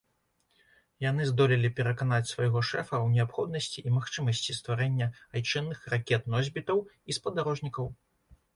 Яны 1.09 1.27
здолелі 1.31 1.69
пераканаць 1.79 2.29
свайго 2.31 2.59
шэфа 2.69 2.95
ў 3.05 3.19
неабходнасці 3.19 3.85
і 3.87 3.93
магчымасці 3.99 4.57
стварэння 4.63 5.07
айчынных 5.37 5.85
ракет-носьбітаў 5.95 6.85
і 6.89 7.11
спадарожнікаў. 7.21 7.85